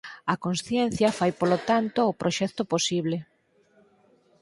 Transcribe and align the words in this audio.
A 0.33 0.35
consciencia 0.45 1.15
fai 1.17 1.31
polo 1.39 1.57
tanto 1.69 1.99
o 2.11 2.17
proxecto 2.21 2.63
posible. 2.73 3.17